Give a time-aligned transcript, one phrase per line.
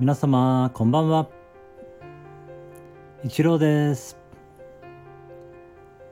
[0.00, 1.26] 皆様こんばんは。
[3.24, 4.16] 一郎です。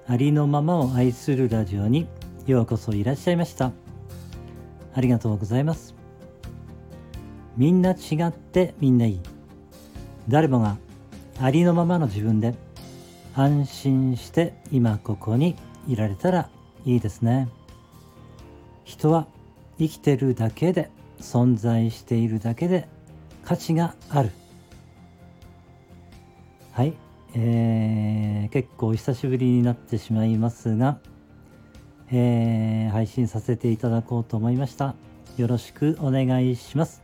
[0.09, 2.09] ありのままを愛するラジオに
[2.49, 3.71] ようこそいらっしゃいました。
[4.93, 5.95] ありがとうございます。
[7.57, 9.21] みんな違ってみんないい。
[10.27, 10.79] 誰もが
[11.41, 12.57] ありのままの自分で
[13.37, 15.55] 安心して今ここに
[15.87, 16.51] いられたら
[16.85, 17.49] いいですね。
[18.83, 19.29] 人は
[19.79, 22.89] 生きてるだけで存在しているだけで
[23.47, 24.33] 価値がある。
[26.73, 26.93] はい、
[27.35, 30.99] えー、結構久しぶりになってしまいますが、
[32.11, 34.97] えー、配信させていただこうと思いました。
[35.37, 37.03] よろしくお願いします。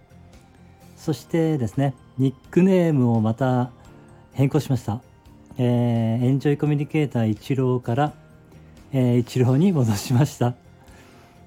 [0.96, 3.70] そしてですねニックネームをまた
[4.32, 5.01] 変更しました、
[5.59, 8.12] えー、エンジョイコミュニケーター一郎から、
[8.93, 10.54] えー、一郎に戻しました。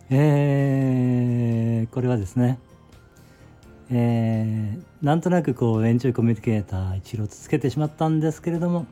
[0.09, 2.59] えー、これはですね
[3.91, 8.87] えー、なんとなくこうエンジョイコミュニケーター一郎つけてしまったんですけれども、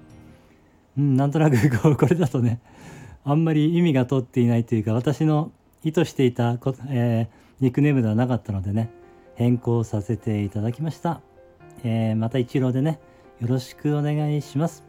[0.97, 2.59] うん、なんとなくこう これだとね
[3.23, 5.51] あんまり意味が通っていないというか私の
[5.83, 8.91] 意図していたこ、えー、ニックネームではなかったのでね
[9.35, 11.21] 変更させていただきました、
[11.83, 12.99] えー、また一郎でね
[13.39, 14.83] よろしくお願いします、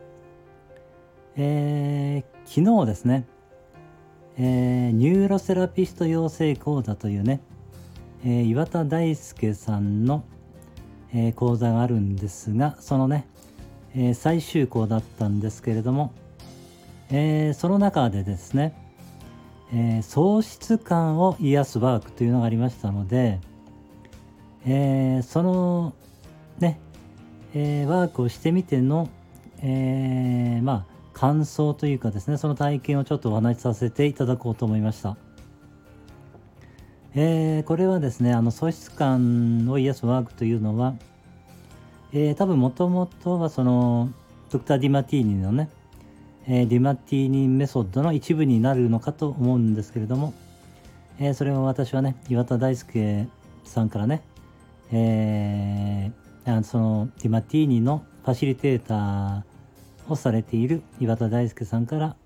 [1.36, 3.26] えー、昨日ですね、
[4.36, 7.40] え、ニューロセラピスト養成講座というね
[8.24, 10.24] えー、岩田大輔さんの、
[11.12, 13.26] えー、講座があるんですがそのね、
[13.94, 16.12] えー、最終講だったんですけれども、
[17.10, 18.74] えその中でですね、
[19.72, 23.40] え喪失感を癒すワークというのがありましたので、
[24.66, 25.92] えその
[26.58, 26.80] ね、
[27.54, 29.10] えワークをしてみての、
[29.62, 35.16] えまあ感想というかですねその体験をちょっとお話しさせていただこうと思いました。
[37.16, 40.94] えー、これはですねあの喪失感を癒すワークというのは、
[42.12, 44.10] えー、多分もともとはその
[44.50, 45.70] ドクター・ディマティーニのね、
[46.48, 50.34] えー、ディマティーニメソッドの一部になるのかと思うんですけれども、
[51.20, 53.28] えー、それを私はね岩田大輔
[53.62, 54.22] さんからね、
[54.90, 62.16] えー、そのディマティーニのファシリテーターをされている岩田大輔さんから、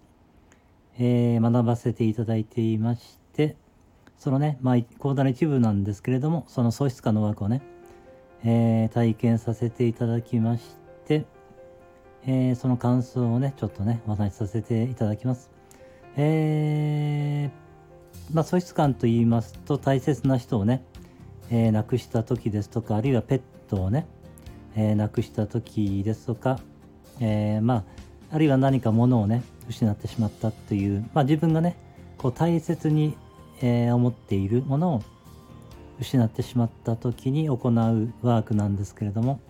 [0.98, 3.56] えー、学ばせていただいていまして
[4.18, 7.62] そのね、まあ、講座の一部なんですけれども、その喪失感のワークをね、
[8.44, 11.24] えー、体験させていただきまして、
[12.26, 15.50] えー、その感想をね、ちょっとね、お話しさせていただきます。
[16.16, 20.82] えー、まあ、喪失感と言いますと、大切な人をね、
[21.50, 24.06] えー、亡くした時ですとか、あるいはペットをね、
[24.74, 26.58] えー、亡くした時ですとか、
[27.20, 27.84] えー、まあ、
[28.30, 31.76] あるいは何か物をね、失ってしまったという、まあ、自分がね、
[32.18, 33.16] こう大切に
[33.62, 35.02] え、思っているものを
[36.00, 39.40] 失ってしまった時に行うワークなんですけれども、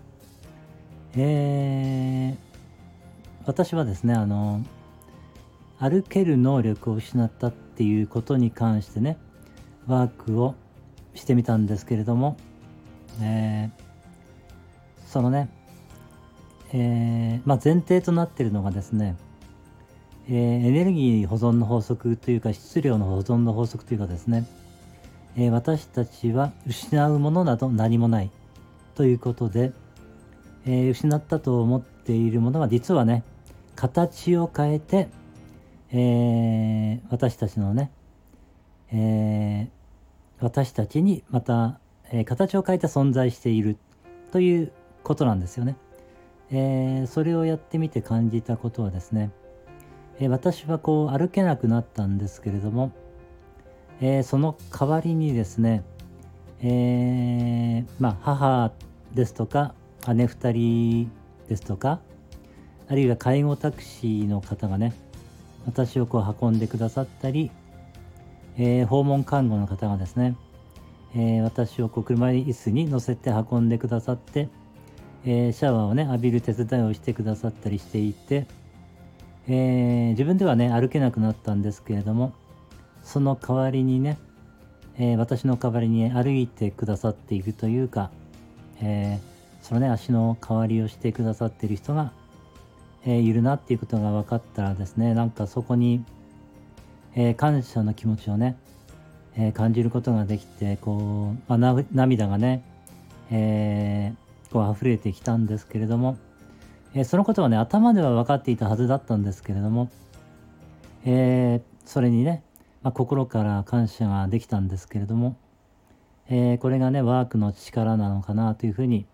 [1.14, 2.36] えー、
[3.46, 4.62] 私はですねあの
[5.78, 9.18] 歩ける能力を失ったっていうことに関してね
[9.86, 10.54] ワークを
[11.14, 12.36] してみたんですけれども、
[13.20, 15.48] えー、そのね、
[16.72, 19.16] えー、まあ、前提となっているのがですね
[20.30, 24.46] えー、エネルギー保存の法則というか質量の保存の法則というかですね、
[25.36, 28.30] えー、私たちは失うものなど何もない
[28.94, 29.72] ということで、
[30.66, 33.24] えー、失ったと思っているものは実はね
[33.74, 35.08] 形を変えて、
[35.92, 37.92] え私たちのね、
[38.90, 39.68] え
[40.40, 41.78] 私たちにまた、
[42.10, 43.76] え形を変えて存在している
[44.32, 44.72] という
[45.04, 45.76] ことなんですよね。
[46.50, 49.30] えそれをやってみて感じたことはですね、
[50.20, 52.92] え私はこう歩けなくなったんですけれども、
[54.00, 55.84] え、その代わりにですね、
[56.60, 58.72] え、まあ、母
[59.14, 59.74] ですとか
[60.08, 61.10] 姉2人
[61.48, 62.00] ですとか
[62.88, 64.92] あるいは介護タクシーの方がね
[65.66, 67.50] 私をこう運んでくださったり、
[68.56, 70.34] えー、訪問看護の方がですね、
[71.14, 74.48] え私をこう車椅子に乗せて運んでくださって、
[75.26, 78.46] えシャワーをね浴びる手伝いをしてくださったりしていて、
[79.50, 82.34] えー、自分ではね歩けなくなったんですけれども
[83.02, 84.18] その代わりにね、
[84.98, 88.10] えー、私の代わりに歩いてくださっているというか、
[88.82, 92.12] えー、そのね足の代わりをしてくださっている人が、
[93.06, 96.04] えいるなっていうことが分かったらですねなんかそこに、
[97.14, 98.56] え感謝の気持ちをね、
[99.34, 102.62] え感じることができてこう、まあ、涙がね、
[103.30, 104.12] え
[104.52, 106.18] こう溢れてきたんですけれども
[106.94, 109.90] えー、そのことはね頭では分かっていたはずだったんですけれども、
[111.04, 112.42] えー、それにね、
[112.82, 115.36] まあ、心から感謝ができたんですけれども、
[116.28, 119.06] えー、これがねワークの力なのかなというふうに、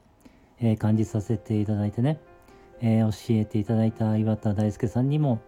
[0.60, 2.20] え感じさせていただいてね、
[2.80, 5.40] え教えていただいた岩田大輔さんにも、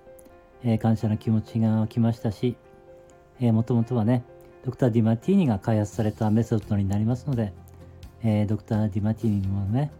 [0.64, 2.56] え感謝の気持ちが湧きましたし、
[3.40, 4.25] えもともとはね、
[4.67, 7.52] ドクター・ディマティーニが開発されたメソッドになりますので、
[8.25, 9.93] えー、ドクター・ディマティーニにもね、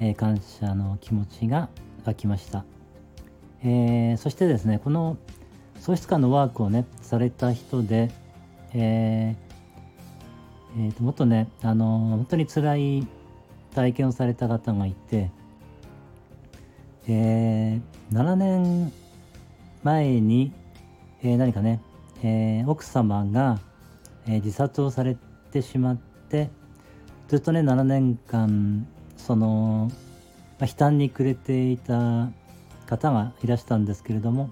[0.00, 1.68] え、感謝の気持ちが
[2.04, 2.64] 湧きました、
[3.62, 5.16] えー、そしてですねこの
[5.80, 8.10] 喪失感のワークをねされた人で、
[8.72, 9.48] えー
[10.80, 13.06] えー、ともっとねあの本当に辛い
[13.74, 15.30] 体験をされた方がいて、
[17.08, 18.92] えー、7年
[19.82, 20.52] 前に、
[21.22, 21.80] えー、何かね、
[22.22, 23.58] えー、奥様が、
[24.26, 25.16] え、自殺をされ
[25.52, 26.50] てしまって
[27.28, 28.86] ずっとね7年間
[29.18, 29.90] その、
[30.58, 32.30] まあ、悲嘆に暮れていた
[32.86, 34.50] 方がいらしたんですけれども、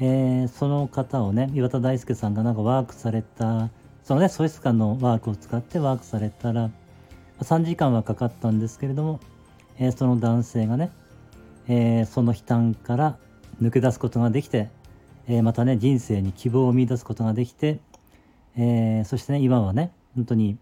[0.00, 3.68] えー、その方をね岩田大輔さんがなんかワークされた
[4.02, 6.70] そのね喪失感のワークを使ってワークされたら
[7.40, 9.20] 3時間はかかったんですけれども、
[9.78, 10.90] えー、その男性がね、
[11.68, 13.16] えー、その悲嘆から
[13.60, 14.68] 抜け出すことができて、
[15.28, 17.78] えまたね人生に希望を見出すことができて、
[18.56, 20.58] えそしてね今はね本当に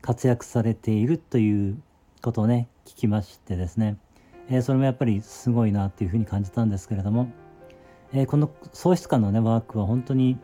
[0.00, 1.82] 活躍されているという
[2.22, 3.96] ことをね聞きましてですね、
[4.48, 7.30] えー、それもやっぱりすごいなっていうふうに感じたんですけれども、
[8.12, 10.38] えー、この喪失感のねワークは本当に、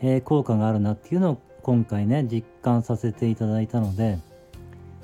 [0.00, 4.18] えー、効果があるなっていうのを今回ね実感させていただいたので、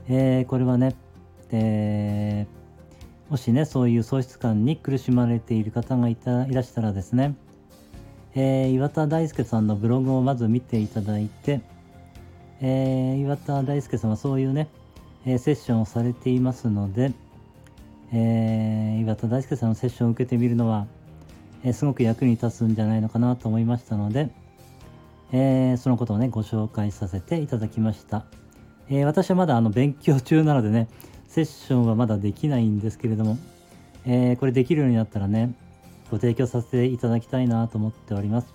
[0.08, 0.96] えこれはね、
[1.52, 2.48] え
[3.30, 7.36] もしねそういう喪失感に苦しまれている方がいたいらしたらですね、
[8.34, 11.60] え岩田大輔さんのブログをまず見ていただいて、
[12.60, 14.68] え、岩田大輔さんはそういうね、
[15.30, 17.12] え、セッションをされていますので、
[18.12, 20.86] えー、岩田大輔さんのセッションを受けてみるのは、
[21.62, 24.30] えすごく役に立つんじゃないのかなと思いましたので、
[25.32, 28.24] えそのことをねご紹介させていただきました、
[28.88, 30.88] え私はまだあの勉強中なのでね
[31.26, 33.38] セッションはまだできないんですけれども、
[34.06, 35.52] えこれできるようになったらね
[36.10, 38.54] ご提供させていただきたいなと思っております。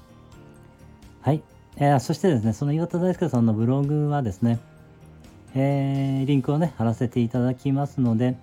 [1.22, 1.44] はい。
[1.78, 4.60] えー、そしてですね、その岩田大輔さんのブログはですね、
[5.56, 8.36] えー、リンクをね、貼らせていただきますので、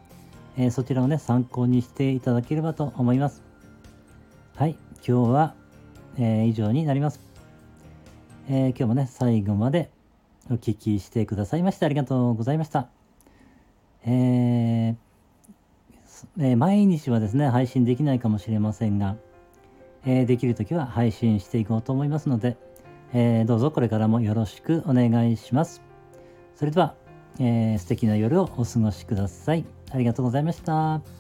[0.57, 3.43] えー、そちらをね、参考にしていただければと思います。
[4.55, 4.77] はい、
[5.07, 5.55] 今日は、
[6.19, 7.21] え以上になります。
[8.49, 9.91] え今日もね、最後まで
[10.51, 12.89] お聞きしてくださいましてありがとうございました。
[14.05, 14.97] え
[16.39, 19.17] え毎日はですね、配信できないかもしれませんが、
[20.05, 22.57] えできるときは配信していこうと思いますので、
[23.15, 25.90] え、どうぞこれからもよろしくお願いします。
[26.57, 26.95] それでは、
[27.39, 29.65] えー、素敵な夜をお過ごしください。
[29.93, 31.20] ありがとうございました。